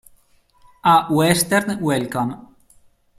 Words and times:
A 0.83 1.13
Western 1.13 1.77
Welcome 1.79 2.33